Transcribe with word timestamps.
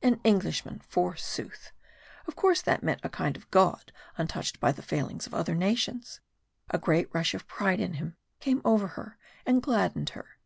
An 0.00 0.20
Englishman, 0.22 0.78
forsooth! 0.86 1.72
Of 2.28 2.36
course 2.36 2.62
that 2.62 2.84
meant 2.84 3.00
a 3.02 3.08
kind 3.08 3.36
of 3.36 3.50
god 3.50 3.90
untouched 4.16 4.60
by 4.60 4.70
the 4.70 4.80
failings 4.80 5.26
of 5.26 5.34
other 5.34 5.56
nations. 5.56 6.20
A 6.70 6.78
great 6.78 7.12
rush 7.12 7.34
of 7.34 7.48
pride 7.48 7.80
in 7.80 7.94
him 7.94 8.16
came 8.38 8.62
over 8.64 8.86
her 8.94 9.18
and 9.44 9.60
gladdened 9.60 10.10
her. 10.10 10.38